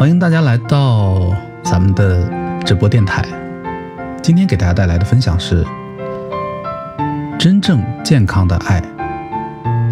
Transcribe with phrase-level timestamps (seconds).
[0.00, 1.30] 欢迎大家来到
[1.62, 2.26] 咱们的
[2.64, 3.22] 直播电台。
[4.22, 5.62] 今天给大家带来的分享是：
[7.38, 8.82] 真正健康的爱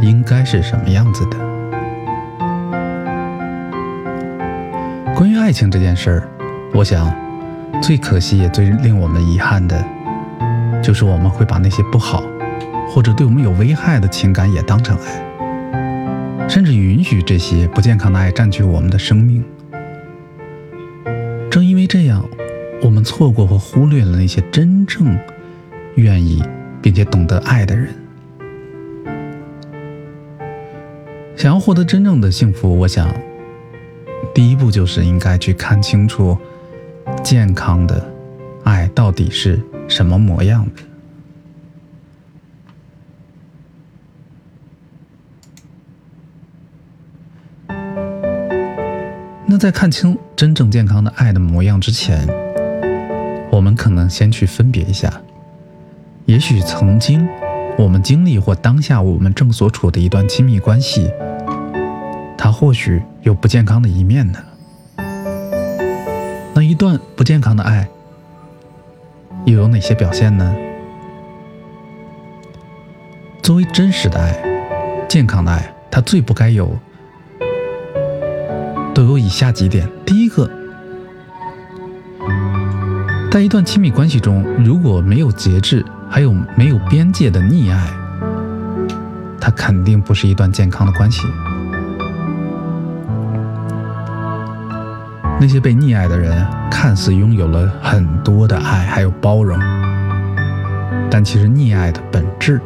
[0.00, 1.36] 应该是什么样子的？
[5.14, 6.28] 关于爱情这件事儿，
[6.72, 7.14] 我想
[7.82, 9.84] 最可惜也最令我们遗憾的，
[10.82, 12.22] 就是我们会把那些不好
[12.88, 19.44] 或者对我们有危害的情感也当成爱，甚至允许这些不健康的爱占据我们的生命。
[23.08, 25.18] 错过或忽略了那些真正
[25.94, 26.44] 愿意
[26.82, 27.88] 并且懂得爱的人。
[31.34, 33.08] 想要获得真正的幸福，我想，
[34.34, 36.36] 第一步就是应该去看清楚
[37.24, 38.06] 健康的
[38.64, 40.82] 爱到底是什么模样的。
[49.46, 52.28] 那在看清真正健康的爱的模样之前，
[53.50, 55.12] 我们可能先去分别一下，
[56.26, 57.26] 也许曾经
[57.76, 61.10] 我们经历或当下我们正所处的一段亲密关系，
[62.36, 64.38] 它或许有不健康的一面呢。
[66.54, 67.88] 那一段不健康的爱
[69.44, 70.54] 又有哪些表现呢？
[73.42, 74.36] 作为真实的爱、
[75.08, 76.76] 健康的爱，它最不该有。
[78.92, 80.50] 都有以下几点：第一个，
[83.30, 87.86] 在一段亲密关系中，如果没有节制，还有没有边界的溺爱，
[89.38, 91.22] 它肯定不是一段健康的关系。
[95.38, 99.58] 那些被溺爱的人，看似拥有了很多的爱，还有包容，
[101.10, 102.58] 但其实溺爱的本质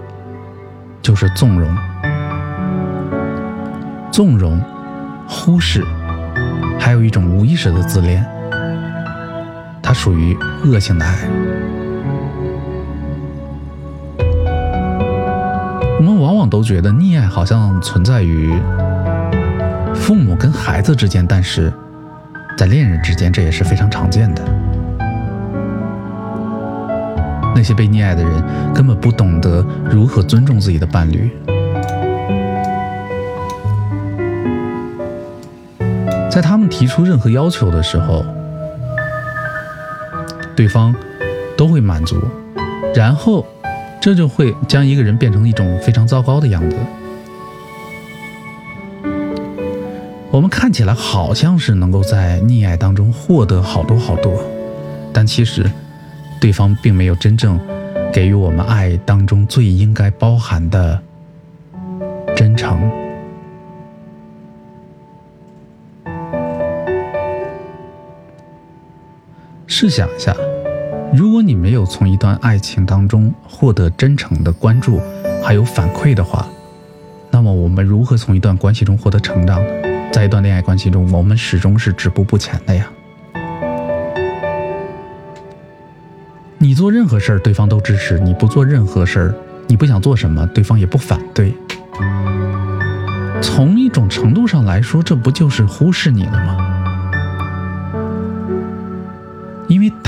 [1.03, 1.77] 就是纵容，
[4.13, 4.63] 纵容，
[5.27, 5.85] 忽视。
[6.79, 8.25] 还有一种无意识的自恋，
[9.93, 11.29] 属于恶性的爱。
[15.99, 18.53] 我们往往都觉得溺爱好像存在于
[19.95, 21.73] 父母跟孩子之间，但是
[22.57, 24.43] 在恋人之间，这也是非常常见的。
[27.55, 28.43] 那些被溺爱的人
[28.75, 31.31] 根本不懂得如何尊重自己的伴侣。
[36.29, 38.25] 在他们提出任何要求的时候，
[40.55, 40.95] 对方
[41.57, 42.17] 都会满足，
[42.95, 43.47] 然后
[44.01, 46.77] 这就会将一个人变成一种非常糟糕的样子。
[50.31, 54.43] 我们看起来好像是能够在溺爱当中获得好多好多，
[55.13, 55.71] 但其实
[56.41, 57.61] 对方并没有真正
[58.13, 60.99] 给予我们爱当中最应该包含的
[62.35, 63.02] 真诚。
[69.83, 70.33] 试想一下，
[71.13, 75.01] 如果你没有从一段爱情当中获得真诚的关注，
[75.43, 76.47] 还有反馈的话，
[77.33, 79.69] 那么我们如何从一段关系中获得成长呢？
[80.13, 82.89] 在一段恋爱关系中，我们始终是止步不前的呀。
[86.59, 89.35] 你做任何事儿，对方都支持；你不做任何事儿，
[89.67, 91.53] 你不想做什么，对方也不反对。
[93.43, 96.69] 从一种程度上来说，这不就是忽视你了吗？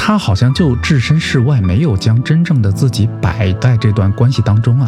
[0.06, 4.86] 他好像就置身事外，没有将真正的自己摆在这段关系当中啊，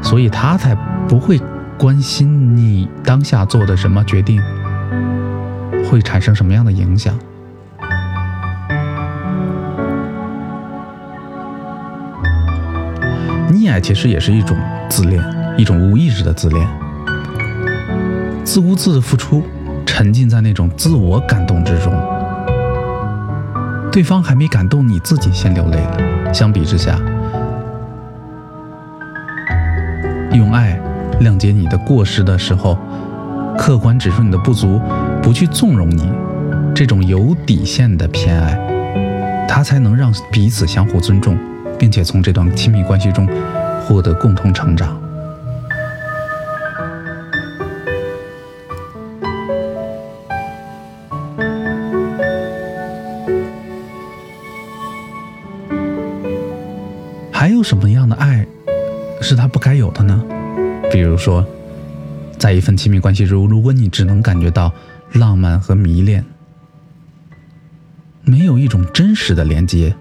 [0.00, 0.74] 所以他才
[1.06, 1.38] 不会
[1.76, 4.40] 关心你当下做的什么决定
[5.84, 7.14] 会产生什么样的影响。
[13.52, 14.56] 溺爱其实也是一种
[14.88, 15.22] 自恋，
[15.58, 16.66] 一种无意识的自恋，
[18.42, 19.44] 自顾自的付出，
[19.84, 22.19] 沉浸在那种自我感动之中。
[23.92, 26.32] 对方还没感动，你自己先流泪了。
[26.32, 26.96] 相比之下，
[30.32, 30.80] 用爱
[31.20, 32.78] 谅解你的过失的时候，
[33.58, 34.80] 客观指出你的不足，
[35.20, 36.08] 不去纵容你，
[36.72, 41.36] 这种有底线的偏爱，它才能让彼此相互尊重，
[41.76, 43.28] 并且从这段亲密关系中
[43.84, 44.96] 获得共同成长。
[62.60, 64.70] 一份亲密关系中，如果你只能感觉到
[65.14, 66.22] 浪漫和迷恋，
[68.22, 69.96] 没有一种真实的连接，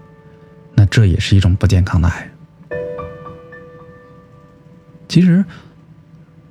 [0.76, 2.30] 那这也是一种不健康的爱。
[5.08, 5.46] 其实，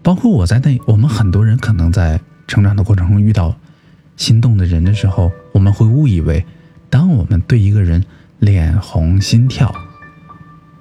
[0.03, 3.55] 包括我在内，我们很多人可能在成长的过程中遇到
[4.17, 6.43] 心动的人的时候，我们会误以为，
[6.89, 8.03] 当我们对一个人
[8.39, 9.71] 脸红心跳、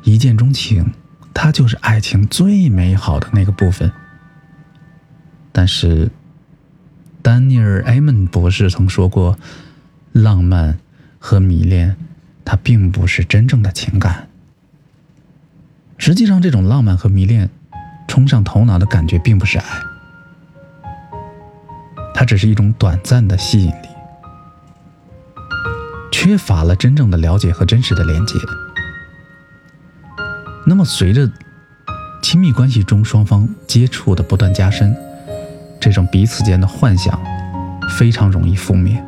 [0.03, 0.94] 一见钟情，
[1.33, 3.91] 他就是爱情最美好的那个部分。
[5.57, 6.12] 但是，
[7.24, 9.39] 丹尼尔·埃蒙博士曾说过，
[10.12, 10.77] 浪漫
[11.18, 11.98] 和迷恋，
[12.45, 14.27] 它并不是真正的情感。
[15.98, 17.50] 实际上，这种浪漫和迷恋
[18.07, 19.65] 冲上头脑的感觉，并不是爱。
[22.13, 23.88] 它只是一种短暂的吸引力，
[26.12, 28.36] 缺乏了真正的了解和真实的连接。
[30.68, 31.27] 那么，随着
[32.21, 34.95] 亲密关系中双方接触的不断加深，
[35.87, 37.17] 这种彼此间的幻想
[37.97, 39.01] 非常容易覆灭。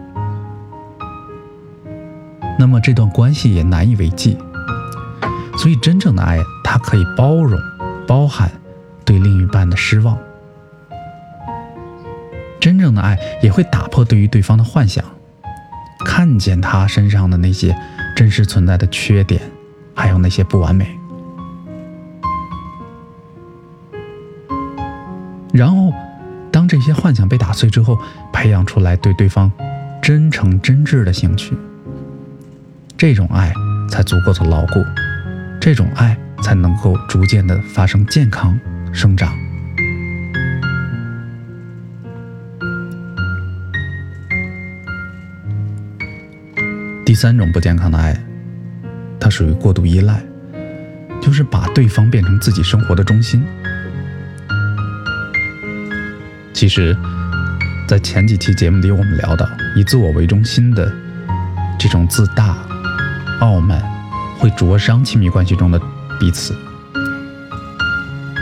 [2.57, 4.37] 那么，这段关系也难以为继。
[5.57, 7.59] 所以，真正的爱，它可以包容、
[8.07, 8.49] 包含
[9.03, 10.17] 对另一半的失望。
[12.61, 15.03] 真正的爱也会打破对于对方的幻想，
[16.05, 17.77] 看见他身上的那些
[18.15, 19.41] 真实存在的缺点，
[19.93, 20.87] 还有那些不完美。
[25.51, 25.91] 然后，
[26.69, 27.99] 这些幻想被打碎之后，
[28.31, 29.51] 培养出来对对方
[30.03, 31.57] 真诚真挚的兴趣，
[32.95, 33.51] 这种爱
[33.89, 34.73] 才足够的牢固，
[35.59, 38.57] 这种爱才能够逐渐的发生健康
[38.93, 39.35] 生长。
[47.03, 48.15] 第三种不健康的爱，
[49.19, 50.23] 它属于过度依赖，
[51.19, 53.43] 就是把对方变成自己生活的中心。
[56.59, 56.93] 其实，
[57.87, 59.47] 在前几期节目里，我们聊到
[59.77, 60.91] 以自我为中心的
[61.79, 62.57] 这种自大、
[63.39, 63.81] 傲慢，
[64.37, 65.81] 会灼伤亲密关系中的
[66.19, 66.53] 彼此。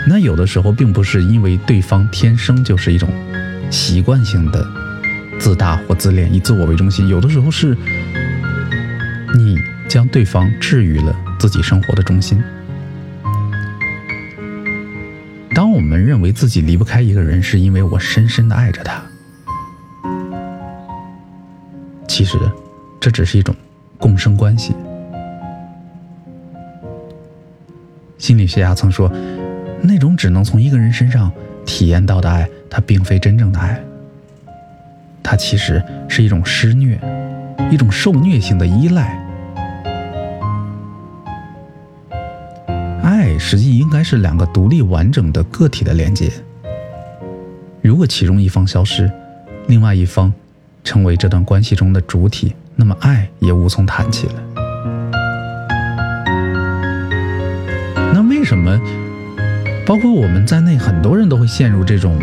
[0.10, 3.08] 那有的时候，并不是因为对方天生就是一种
[3.70, 4.66] 习惯性的
[5.38, 7.78] 自大或自恋，以自我为中心，有的时候是。
[9.36, 9.56] 你
[9.88, 12.42] 将对方置于了自己生活的中心。
[15.78, 19.00] 我们认为自己离不开一个人，是因为我深深的爱着他，
[22.08, 22.36] 其实
[23.00, 23.56] 这只是一种
[24.00, 24.74] 共生关系。
[28.18, 29.08] 心理学家曾说，
[29.80, 31.32] 那种只能从一个人身上
[31.64, 33.80] 体验到的爱，它并非真正的爱，
[35.22, 37.00] 它其实是一种施虐。
[37.70, 39.24] 一种受虐性的依赖，
[43.50, 46.30] 实际应该是两个独立完整的个体的连接。
[47.82, 49.10] 如果其中一方消失，
[49.68, 50.34] 另外一方
[50.84, 54.34] 成为这段关系中的主体，那么爱也无从谈起了。
[58.14, 58.78] 那为什么，
[59.86, 62.20] 包括我们在内，很多人都会陷入这种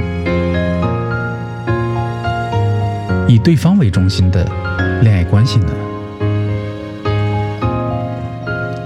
[3.27, 4.47] 以对方为中心的？
[5.01, 5.69] 恋爱关系呢？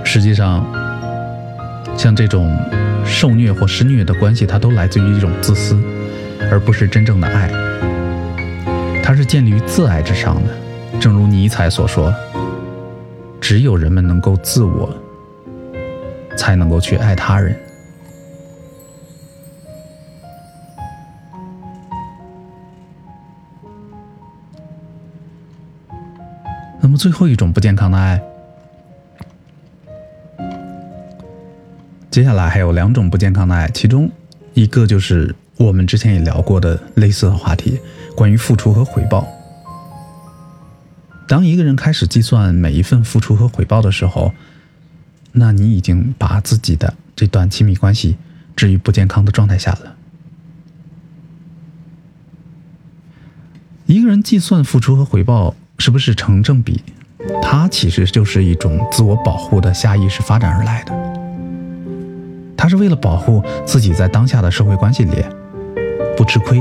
[0.04, 0.64] 实际上，
[1.98, 2.56] 像这种
[3.04, 5.76] 受虐或施虐的关系，它都来自于一种自私，
[6.48, 7.50] 而不是真正的爱。
[9.02, 10.56] 它是建立于自爱之上的。
[11.00, 12.14] 正如尼采所说
[13.40, 14.96] ：“只有人们能够自我，
[16.36, 17.58] 才能够去爱他人。”
[26.80, 28.22] 那么最后一种不健康的爱，
[32.18, 34.10] 接下来还有两种不健康的爱，其中
[34.52, 37.78] 一个就是我们之前也聊过的类似的话题，
[38.16, 39.24] 关于付出和回报。
[41.28, 44.32] 当一个人开始计算每一份付出和回报的时候，
[45.30, 48.16] 那你已经把自己的这段亲密关系
[48.56, 49.94] 置于不健康的状态下了。
[53.86, 55.54] 一个人计算付出和回报。
[55.78, 56.82] 是不是成正比？
[57.40, 61.17] 它其实就是一种自我保护的下意识发展而来的。
[62.58, 65.24] 他是为了保护自己在当下的社会关系里
[66.16, 66.60] 不吃亏。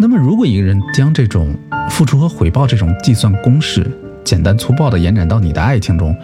[0.00, 1.54] 那么，如果一个人将这种
[1.90, 3.86] 付出和回报这种计算公式
[4.24, 6.16] 简单粗暴的延展到你的爱情中，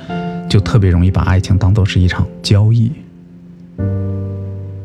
[0.48, 2.90] 就特别容易把爱情当做是一场交易，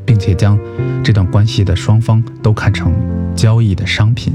[0.05, 0.59] 并且将
[1.01, 2.93] 这段关系的双方都看成
[3.35, 4.33] 交易的商品，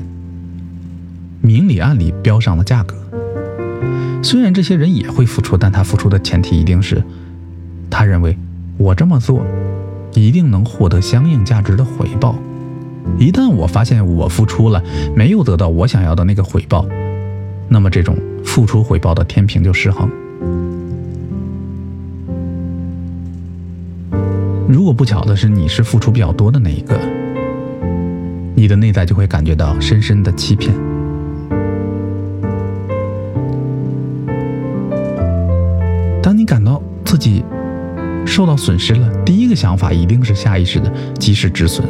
[1.40, 2.96] 明里暗里标上了价格。
[4.22, 7.02] 虽然这些人也会付出，但他付出的前提一定是，
[7.88, 8.36] 他认为
[8.76, 9.44] 我这么做
[10.12, 12.36] 一定能获得相应价值的回报。
[13.18, 14.82] 一旦我发现我付出了
[15.16, 16.86] 没有得到我想要的那个回报，
[17.68, 20.10] 那么这种付出回报的天平就失衡。
[24.68, 27.00] 如果不巧的是你是付出比较多的那一个，
[28.54, 30.72] 你的内在就会感觉到深深的欺骗。
[37.20, 37.44] 己
[38.24, 41.86] 受到损失了，第一个想法一定是下意识的及时止损。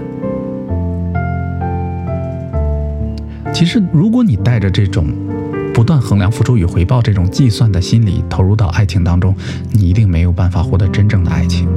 [3.52, 5.06] 其实，如果你带着这种
[5.75, 9.34] 不断衡量付出与回报这种计算的心理投入到爱情当中，
[9.72, 11.68] 你一定没有办法获得真正的爱情。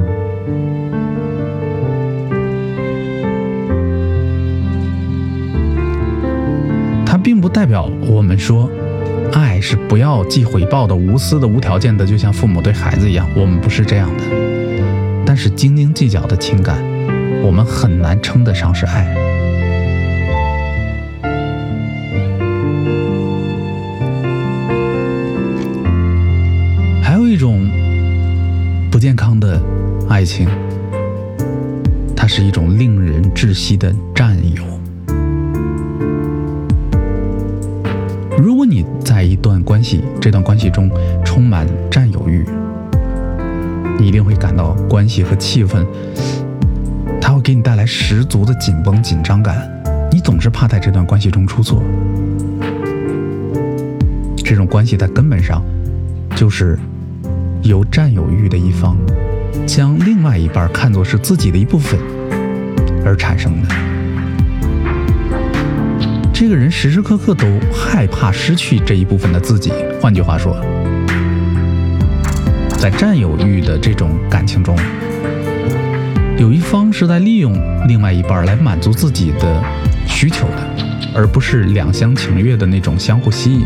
[7.04, 8.70] 它并不代表我们说。
[9.34, 13.28] 爱是不要计回报的、无私的、无条件的，就像父母对孩子一样。
[13.34, 14.22] 我们不是这样的，
[15.26, 16.80] 但是斤斤计较的情感，
[17.42, 19.12] 我们很难称得上是爱。
[27.02, 27.68] 还有一种
[28.88, 29.60] 不健康的
[30.08, 30.48] 爱情，
[32.14, 34.73] 它是一种令人窒息的占有。
[39.24, 40.90] 一段关系，这段关系中
[41.24, 42.44] 充满占有欲，
[43.98, 45.84] 你一定会感到关系和气氛，
[47.20, 49.56] 它会给你带来十足的紧绷紧张感。
[50.10, 51.82] 你总是怕在这段关系中出错。
[54.44, 55.62] 这种关系在根本上，
[56.36, 56.78] 就是
[57.62, 58.96] 由占有欲的一方，
[59.66, 61.98] 将另外一半看作是自己的一部分
[63.04, 63.93] 而产生的。
[66.34, 69.72] 这个人时时刻刻都害怕失去这一部分的自己。
[70.02, 70.60] 换句话说，
[72.76, 74.76] 在占有欲的这种感情中，
[76.36, 79.62] 有一方是在利用另外一半来满足自己的
[80.08, 80.68] 需求的，
[81.14, 83.64] 而不是两厢情愿的那种相互吸引。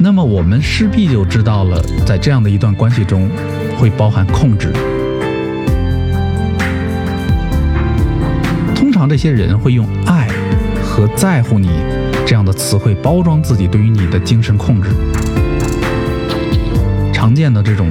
[0.00, 3.30] 那么，我们势必就知道了，在这样的一段关系中，
[3.78, 4.72] 会包含控制。
[9.00, 10.28] 常这些人会用爱
[10.84, 11.70] 和在乎你
[12.26, 14.90] 这样的词汇包装自己对于你的精神控制。
[17.10, 17.88] 常见的这种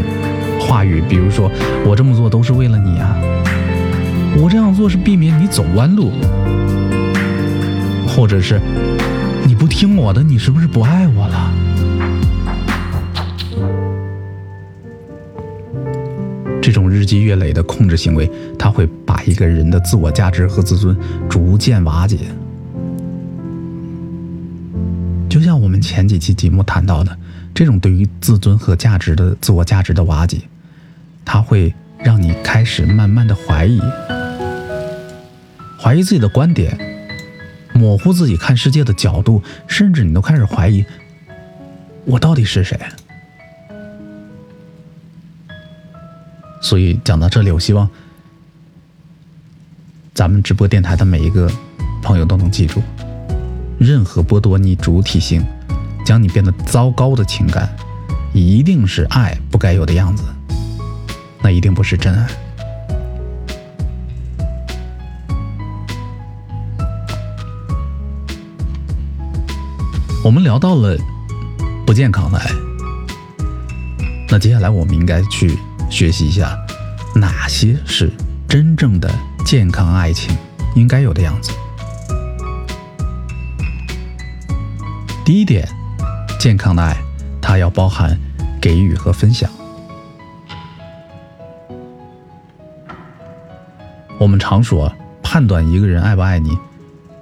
[0.60, 1.50] 话语，比如说
[1.84, 3.18] “我这么做都是为了你啊
[4.38, 6.12] ”，“我这样做是避免你走弯路”，
[8.08, 8.62] 或者是
[9.48, 11.52] “你不听我的，你是不是不爱我了”。
[16.70, 20.96] 这种日积月累的控制行为，它会把一个人的自我价值和自尊
[21.28, 22.20] 逐渐瓦解。
[25.28, 27.18] 就像我们前几期节目谈到的，
[27.56, 30.38] 这种对于自尊和价值的自我价值的瓦解，
[31.26, 33.82] 它会让你开始慢慢的怀疑，
[35.82, 36.78] 怀疑自己的观点，
[37.74, 40.86] 模糊自己看世界的角度，甚至你都开始怀疑，
[42.06, 42.78] 我到底是谁？
[46.70, 47.90] 所以讲到这里，我希望
[50.14, 51.52] 咱们直播电台的每一个
[52.00, 52.80] 朋友都能记住：
[53.80, 55.44] 任何剥夺你主体性、
[56.06, 57.76] 将你变得糟糕的情感，
[58.36, 60.24] 一定是爱不该有的样子，
[61.42, 62.28] 那一定不是真爱。
[70.24, 70.96] 我们聊到了
[71.84, 72.46] 不健康的爱，
[74.30, 75.58] 那接下来我们应该去。
[75.90, 76.58] 学习一下，
[77.16, 78.12] 哪些是
[78.48, 79.12] 真正的
[79.46, 80.36] 健康爱情
[80.76, 81.52] 应该有的样子。
[85.26, 85.68] 第一点，
[86.40, 86.96] 健康的爱，
[87.42, 88.18] 它要包含
[88.62, 89.50] 给予和分享。
[94.20, 94.94] 我们常说，
[95.24, 96.58] 判断一个人爱不爱你，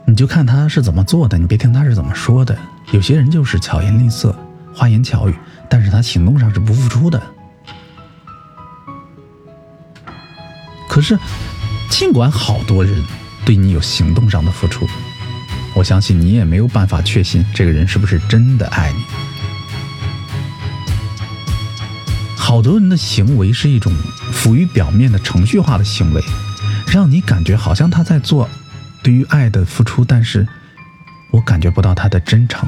[0.06, 2.58] 你就看他是怎么做的，你别听他是怎么说的。
[2.92, 4.36] 有些人就是巧言令色、
[4.74, 5.36] 花言巧语，
[5.70, 7.22] 但是他行动上是不付出的。
[10.98, 11.16] 可是，
[11.92, 13.04] 尽管好多人
[13.46, 14.90] 对你有行动上的付出，
[15.76, 19.04] 我相信你也没有办法确信这个人是不是真的爱你。
[22.36, 23.96] 好多人的行为是一种
[24.34, 26.24] 浮于表面的程序化的行为，
[26.88, 28.50] 让你感觉好像他在做
[29.04, 30.48] 对于爱的付出，但是
[31.30, 32.68] 我感觉不到他的真诚。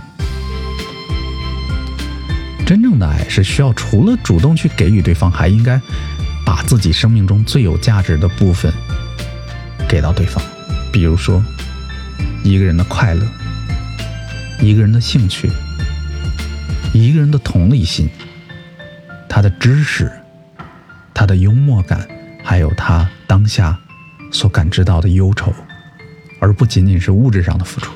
[2.64, 5.82] 真正的爱是需要除了主动去给予对方，还应该。
[6.50, 8.74] 把自己生命中最有价值的部分
[9.88, 10.44] 给到对方，
[10.92, 11.46] 比如说
[12.44, 13.24] 一个人的快乐，
[14.60, 15.48] 一个人的兴趣，
[16.92, 18.10] 一个人的同理心，
[19.30, 20.12] 他的知识，
[21.14, 22.08] 他的幽默感，
[22.44, 23.78] 还有他当下
[24.32, 25.54] 所感知到的忧愁，
[26.40, 27.94] 而不仅仅是物质上的付出，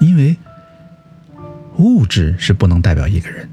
[0.00, 0.36] 因为
[1.76, 3.48] 物质是不能代表一个人。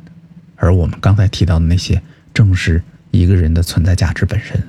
[0.60, 2.02] 而我们刚才提到的那些，
[2.34, 4.62] 正是一个人的存在价值本身。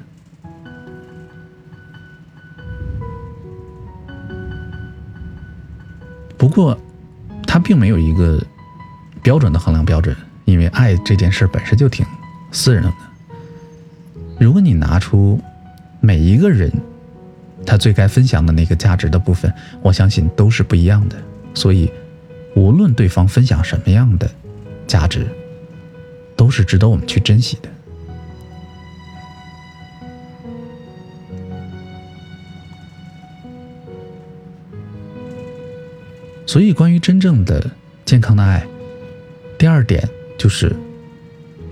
[6.38, 6.80] 不过，
[7.46, 8.42] 它并没有一个
[9.22, 10.16] 标准的衡量标准，
[10.46, 12.06] 因为爱这件事本身就挺
[12.50, 12.92] 私人的。
[14.38, 15.38] 如果你拿出
[16.00, 16.72] 每一个人
[17.66, 21.16] 他最该分享的那个价值的部分，我相信都是不一样的。
[21.52, 21.92] 所以，
[22.54, 24.30] 无论对方分享什么样的
[24.86, 25.26] 价值，
[26.40, 27.68] 都是值得我们去珍惜的。
[36.46, 37.70] 所以，关于真正的
[38.06, 38.66] 健康的爱，
[39.58, 40.74] 第二点就是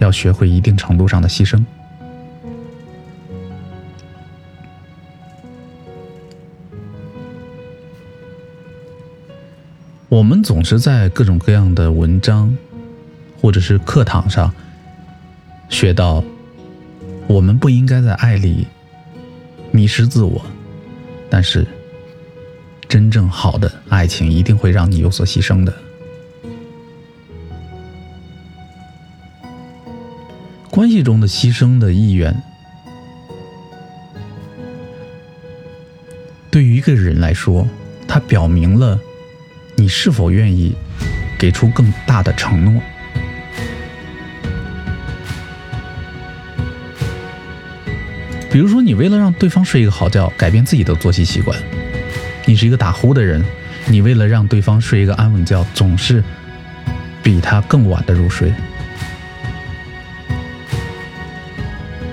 [0.00, 1.64] 要学会一定程度上的牺牲。
[10.10, 12.54] 我们总是在各种各样的文章
[13.40, 14.52] 或者是课堂上
[15.68, 16.22] 学到，
[17.26, 18.66] 我们不应该在爱里
[19.70, 20.44] 迷失自我，
[21.30, 21.66] 但是。
[22.88, 25.74] 真正好的爱情一定会让你有所牺牲的。
[30.70, 32.34] 关系中的牺牲的意愿，
[36.50, 37.68] 对于一个人来说，
[38.06, 38.98] 它表明了
[39.76, 40.74] 你是否愿意
[41.38, 42.82] 给出更大的承诺。
[48.58, 51.56] 比如说，你为了让对方睡一个好觉，改变自己的作息习惯。
[52.44, 53.40] 你是一个打呼的人，
[53.86, 56.24] 你为了让对方睡一个安稳觉，总是
[57.22, 58.50] 比他更晚的入睡；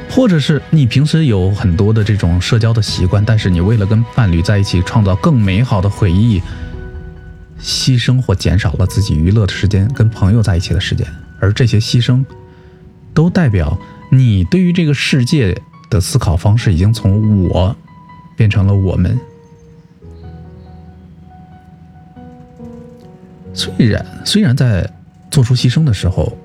[0.07, 6.39] 或者是你平时有很多的这种社交的习惯，但是你为了跟伴侣在一起创造更美好的回忆，
[7.59, 11.07] 牺牲或减少了自己娱乐的时间，跟朋友在一起的时间，
[11.39, 12.23] 而这些牺牲
[13.15, 13.75] 都代表
[14.11, 15.59] 你对于这个世界
[15.95, 17.73] 的思考方式已经从我
[18.35, 19.17] 变成了我们。
[23.53, 24.91] 虽然虽然在
[25.31, 26.37] 做出牺牲的时候，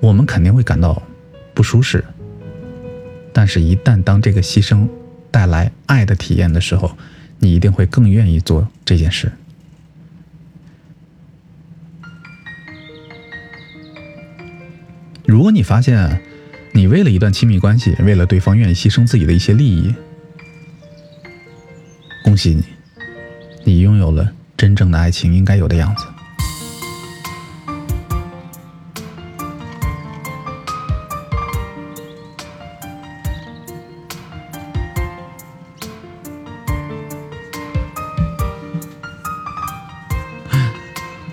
[0.00, 1.02] 我们肯定会感到
[1.52, 2.02] 不舒适，
[3.34, 4.88] 但是，一旦当这个牺牲
[5.30, 6.96] 带来爱的体验的时候，
[7.38, 9.30] 你一定会更愿意做这件事。
[15.26, 16.22] 如果你发现
[16.76, 19.94] 你为了一段亲密关系，为了对方愿意牺牲自己的一些利益，
[22.24, 22.64] 恭喜你，
[23.62, 24.28] 你拥有了。
[24.56, 26.06] 真正的爱情应该有的样子。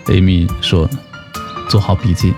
[0.05, 0.89] Amy 说
[1.69, 2.33] ：“做好笔记，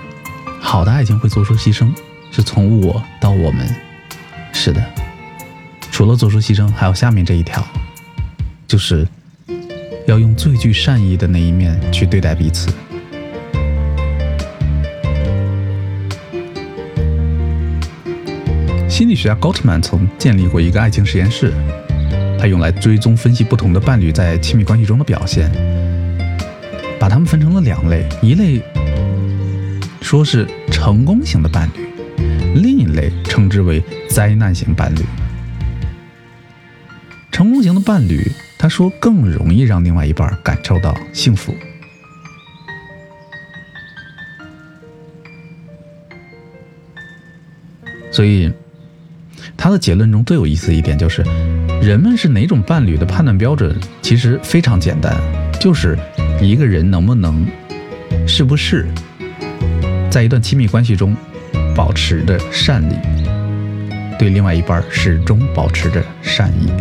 [0.62, 1.92] 好的爱情会做出牺牲，
[2.34, 3.66] 是从我到我们。
[4.52, 4.84] 是的，
[5.90, 7.66] 除了做出牺牲，还有下面这一条，
[8.68, 9.08] 就是。”
[10.06, 12.68] 要用最具善意的那一面去对待彼此。
[18.90, 21.54] 心理学家 Gottman 曾建立过一个爱情实验室，
[22.38, 25.50] 他用来追踪分析不同的伴侣在亲密关系中的表现，
[27.00, 28.62] 把他们分成了两类：一类
[30.02, 31.93] 说是成功型的伴侣，
[32.54, 35.00] 另一类称之为灾难型伴侣。
[37.32, 38.32] 成功型的伴侣。
[38.56, 41.54] 他说：“更容易让另外一半感受到幸福。”
[48.10, 48.50] 所以，
[49.58, 51.24] 他的结论中最有意思一点就是，
[51.82, 55.14] 人们是哪种伴侣的判断标准其实非常简单，
[55.60, 56.00] 就是
[56.40, 57.46] 一个人能不能、
[58.26, 58.88] 是不是
[60.10, 61.14] 在一段亲密关系中
[61.76, 62.96] 保持着善意，
[64.20, 66.72] 对另外一半始终保持着善意。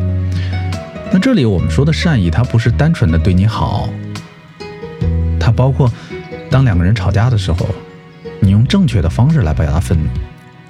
[1.11, 3.89] 那这里我们说的善意，它不是单纯的对你好，
[5.41, 5.91] 它包括
[6.51, 7.69] 当两个人吵架的时候，
[8.41, 10.09] 你用正确的方式来表达愤怒，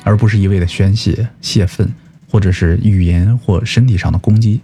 [0.05, 1.93] 而不是一味的宣泄泄愤，
[2.31, 4.61] 或者是语言或身体上的攻击。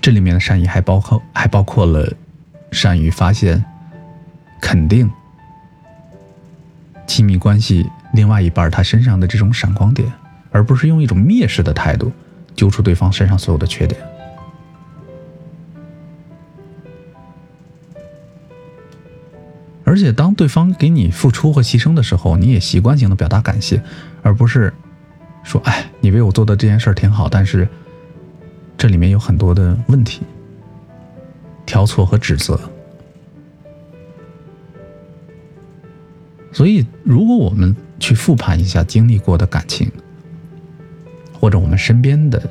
[0.00, 2.12] 这里面的善意还包括还包括了
[2.70, 3.64] 善于发现、
[4.60, 5.10] 肯定
[7.08, 10.12] 亲密关系另外一半他身上的这种闪光点，
[10.52, 12.12] 而不是用一种蔑视的态度。
[12.54, 14.00] 揪出对方身上所有的缺点，
[19.84, 23.80] 而且当对方给你付出或牺牲的时候，你也习惯性的表达感谢，
[24.24, 24.74] 而不是
[25.44, 27.68] 说：“哎，你为我做的这件事儿挺好，但是
[28.76, 30.22] 这里面有很多的问题，
[31.64, 32.60] 挑错和指责。”
[36.58, 39.88] 所以，如果我们去复盘一下经历过的感情，
[41.32, 42.50] 或者我们身边的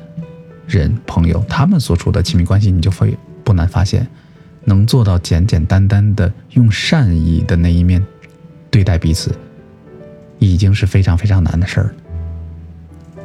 [0.66, 4.08] 人朋友他们所处的亲密关系，你就会不难发现，
[4.64, 8.02] 能做到简简单单的用善意的那一面
[8.70, 9.30] 对待彼此，
[10.38, 11.94] 已经是非常非常难的事儿。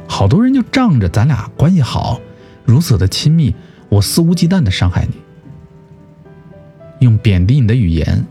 [0.06, 2.20] 好多人就仗着咱俩关系好，
[2.66, 3.54] 如此的亲密，
[3.88, 5.14] 我肆无忌惮的伤害你，
[6.98, 8.26] 用贬低你的语言，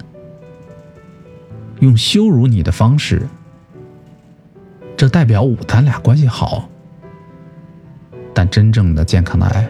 [1.83, 3.27] 用羞辱你的方式，
[4.95, 6.69] 这代表我咱俩关系好。
[8.33, 9.69] 但真正的健康的爱，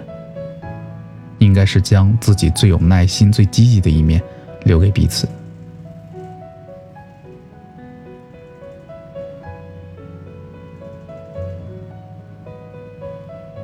[1.39, 4.21] 应该是将自己最有耐心、最积极的一面
[4.63, 5.27] 留给彼此。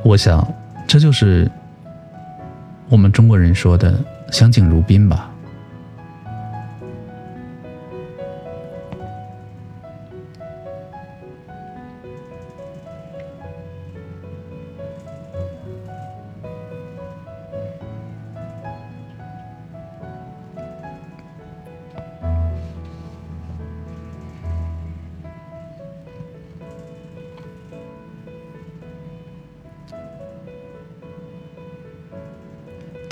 [0.03, 0.45] 我想，
[0.87, 1.49] 这就是
[2.89, 5.28] 我们中国人说的“相敬如宾”吧。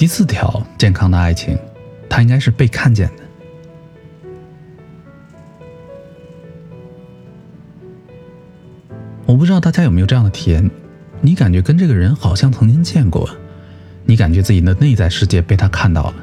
[0.08, 1.60] 第四条，健康的爱情，
[2.10, 3.24] 它应该是被看见的。
[9.26, 10.72] 我不知道大家有没有这样的体验，
[11.20, 13.30] 你感觉跟这个人好像曾经见过，
[14.06, 16.16] 你感觉自己的内在世界被他看到了，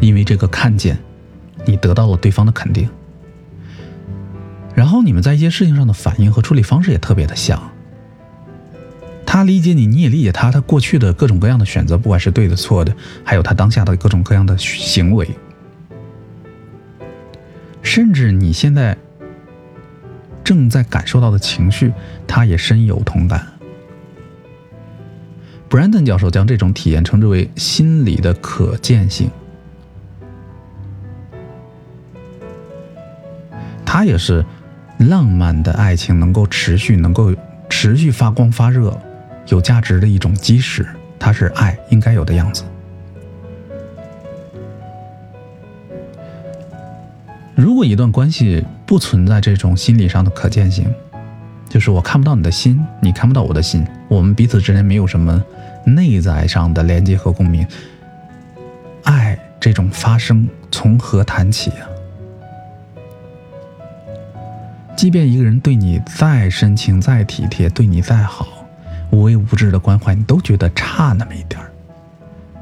[0.00, 0.98] 因为这个看见，
[1.64, 2.86] 你得到了对方的肯定，
[4.74, 7.58] 然后你们在一些事情上的反应和处理方式也特别的像。
[9.34, 10.52] 他理解你，你也理解他。
[10.52, 12.94] 他过去的各种各样的选择，不管是对的、错的，
[13.24, 15.28] 还有他当下的各种各样的行为，
[17.82, 18.96] 甚至你现在
[20.44, 21.92] 正在感受到的情绪，
[22.28, 23.44] 他也深有同感。
[25.68, 29.28] Brandon 教授将这种体验称之为心理的可见性。
[33.84, 34.46] 他也是
[34.98, 37.34] 浪漫的爱情能够持续、能够
[37.68, 38.96] 持续发光发热。
[39.48, 40.86] 有价值的一种基石，
[41.18, 42.64] 它是爱应该有的样子。
[47.54, 50.92] 如果一段关系不存在这种心理上的可见性，
[51.68, 55.42] 就是我看不到你的心，你看不到我的心，我们彼此之间没有什么
[55.84, 57.66] 内在上的连接和共鸣，
[59.04, 61.88] 爱这种发生从何谈起啊？
[64.96, 68.48] 即便一个人对你再深情、再体贴，对你再好。
[69.14, 71.70] 无微无至的关怀，你都觉得差那么一点儿。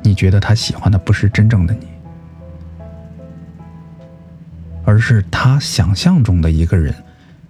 [0.02, 1.86] 你觉得他喜欢的不是真正的你，
[4.84, 6.94] 而是他想象中的一个人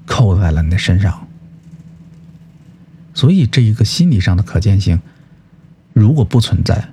[0.06, 1.26] 扣在了你的身上。
[3.12, 5.00] 所以，这一个心理上的可见性
[5.92, 6.90] 如果不存在，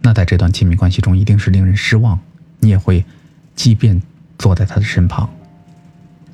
[0.00, 2.18] 那在这段亲密关系中一定是令人失望。
[2.60, 3.04] 你也会，
[3.54, 4.00] 即便
[4.38, 5.28] 坐在他的身旁，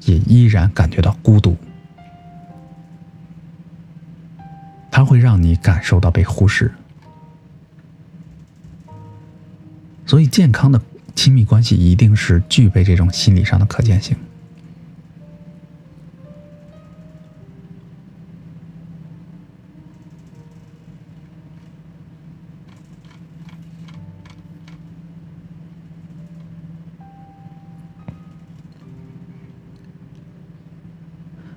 [0.05, 1.57] 也依然感觉到孤独。
[4.95, 6.71] 它会让你感受到被忽视，
[10.05, 10.81] 所以健康的
[11.15, 14.15] 亲密关系一定是具备这种心理上的可见性。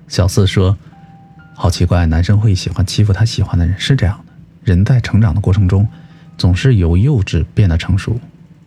[0.08, 0.76] 小四说。
[1.58, 4.32] 好奇怪，男生会喜欢欺负他喜欢的人，是这样的。
[4.62, 5.88] 人在成长的过程中，
[6.36, 8.20] 总是由幼稚变得成熟，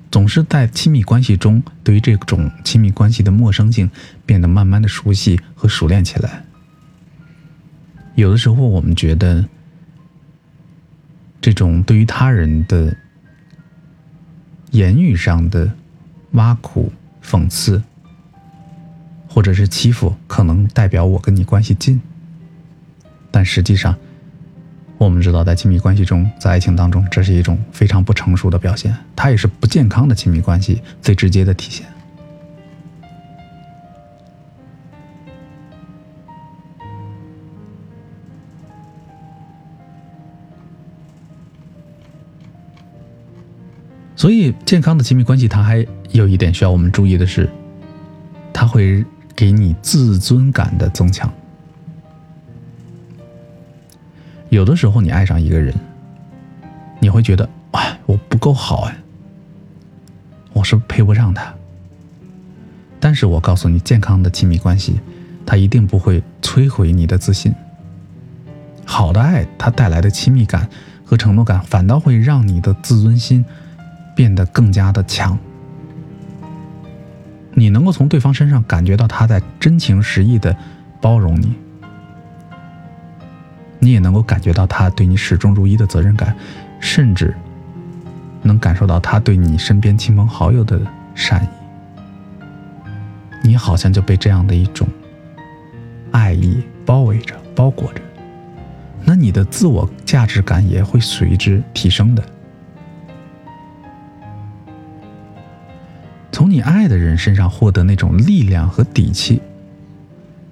[0.10, 3.92] 总是在亲密关系中，对于这种亲密关系的陌生性
[4.26, 6.44] 变得慢慢的熟悉和熟练起来。
[8.16, 9.46] 有的时候，我们觉得
[11.40, 12.98] 这种对于他人的
[14.72, 15.72] 言语上的
[16.32, 16.92] 挖苦、
[17.24, 17.84] 讽刺，
[19.28, 22.02] 或者是欺负，可能代表我跟你关系近。
[23.32, 23.96] 但实际上，
[24.98, 31.86] 我们知道，在亲密关系中，在爱情当中，这是一种非常不成熟的表现，它也是不健康的亲密关系最直接的体现。
[44.16, 47.50] 所以，健康的亲密关系，它还有一点需要我们注意的是，
[48.52, 51.32] 它会给你自尊感的增强。
[54.50, 55.74] 有的时候，你爱上一个人，
[57.00, 58.96] 你会觉得，哎，我不够好哎，
[60.54, 61.54] 我是配不上他？
[63.00, 65.00] 但是我告诉你，健康的亲密关系，
[65.46, 67.54] 它一定不会摧毁你的自信。
[68.86, 70.68] 好的爱，它带来的亲密感
[71.06, 73.46] 和承诺感，反倒会让你的自尊心
[74.16, 75.38] 变得更加的强。
[77.54, 80.56] 你能够从对方身上感觉到他在真情实意的
[81.00, 81.54] 包容你，
[83.80, 86.36] 你也能够感觉到他对你始终如一的责任感，
[86.80, 87.34] 甚至
[88.42, 90.80] 能感受到他对你身边亲朋好友的
[91.16, 91.48] 善意。
[93.42, 94.88] 你好像就被这样的一种
[96.12, 98.02] 爱意包围着、包裹着，
[99.06, 102.24] 那你的自我价值感也会随之提升的。
[106.32, 109.42] 从你爱的人身上获得那种力量和底气，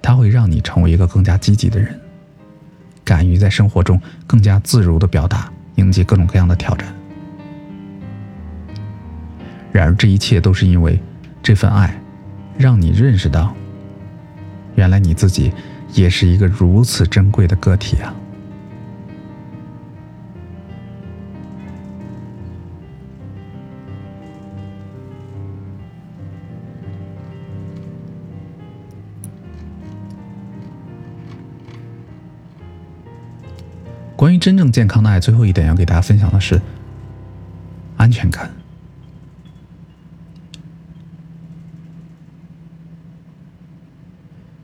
[0.02, 1.98] 它会让你成为一个更加积极的人，
[3.08, 6.86] 敢于在生活中更加自如的表达，迎接各种各样的挑战。
[9.72, 11.00] 然而，这一切都是因为
[11.42, 11.98] 这份爱。
[12.58, 13.54] 让你认识到，
[14.74, 15.50] 原来你自己
[15.94, 18.14] 也是一个如此珍贵的个体啊！
[34.28, 36.60] 关于真正健康的爱，最后一点要给大家分享的是
[37.96, 38.50] 安全感。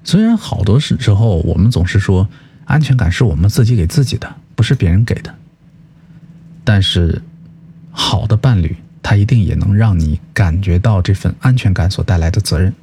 [0.03, 2.29] 虽然好多时之后，我们总是说
[2.66, 5.35] 安全感是我们自己给自己的，不是别人给的。
[6.62, 7.22] 但是，
[7.90, 12.74] 好的伴侣，他一定也能让你感觉到这份安全感所带来的责任。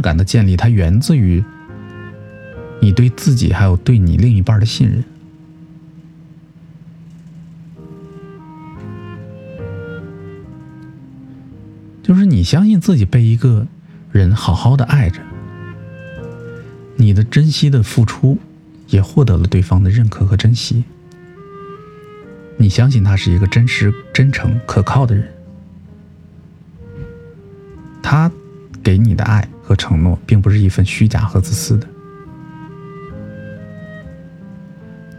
[0.00, 1.42] 感的建立，它源自于
[2.80, 5.04] 你对自己还有对你另一半的信任。
[12.02, 13.66] 就是你相信自己被一个
[14.12, 15.20] 人好好的爱着，
[16.96, 18.38] 你的珍惜的付出
[18.86, 20.84] 也获得了对方的认可和珍惜。
[22.56, 25.28] 你相信他是一个真实、真诚、可靠的人，
[28.02, 28.32] 他
[28.82, 31.86] 给你的爱和承诺并不是一份虚假和自私的。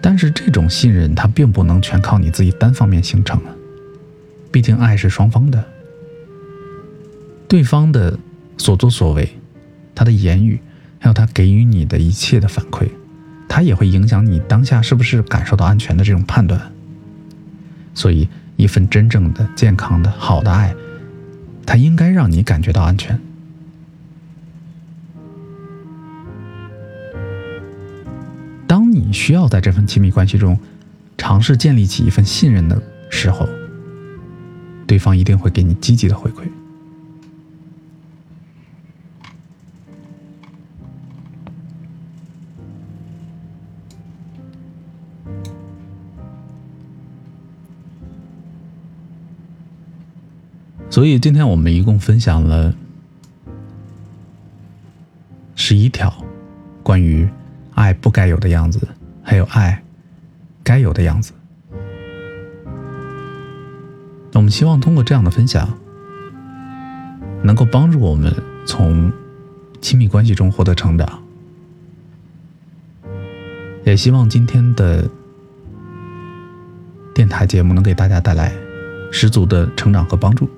[0.02, 3.54] 但是这种信任，它并不能全靠你自己单方面形成啊，
[4.52, 5.64] 毕竟爱是双方的。
[7.48, 8.18] 对方的
[8.58, 9.30] 所作所为，
[9.94, 10.60] 他的言语，
[10.98, 12.88] 还有他给予你的一切的反馈，
[13.48, 16.60] 他也会影响你当下是不是感受到安全的这种判断。
[17.94, 20.74] 所以，一份真正的、健康的、好的爱，
[21.68, 23.20] 它应该让你感觉到安全。
[29.10, 30.56] 你需要在这份亲密关系中
[31.18, 33.50] 尝试建立起一份信任的时候，
[34.86, 36.44] 对方一定会给你积极的回馈。
[50.92, 52.72] 所以今天我们一共分享了
[55.56, 56.14] 十一条
[56.84, 57.28] 关于
[57.74, 58.88] 爱不该有的样子，
[59.30, 59.84] 还有爱
[60.64, 61.34] 该有的样子。
[64.34, 65.78] 我们希望通过这样的分享，
[67.44, 68.34] 能够帮助我们
[68.66, 69.14] 从
[69.82, 71.22] 亲密关系中获得成长，
[73.84, 75.08] 也希望今天的
[77.14, 78.52] 电台节目能给大家带来
[79.12, 80.50] 十足的成长和帮助。